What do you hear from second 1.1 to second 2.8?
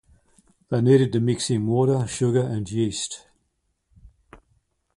to mix in water, sugar, and